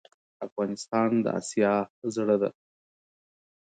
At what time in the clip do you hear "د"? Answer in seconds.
1.23-1.25